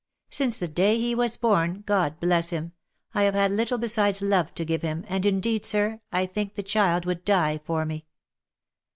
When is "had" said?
3.35-3.51